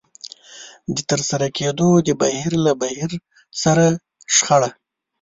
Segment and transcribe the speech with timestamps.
[0.95, 3.11] د ترسره کېدو د بهير له بهير
[3.63, 3.85] سره
[4.35, 4.69] شخړه.